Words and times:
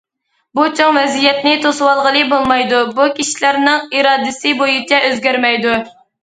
بۇ 0.59 0.63
چوڭ 0.77 0.87
ۋەزىيەتنى 0.99 1.51
توسۇۋالغىلى 1.65 2.23
بولمايدۇ، 2.31 2.79
بۇ 3.01 3.05
كىشىلەرنىڭ 3.19 3.85
ئىرادىسى 3.99 4.55
بويىچە 4.63 5.01
ئۆزگەرمەيدۇ. 5.11 5.77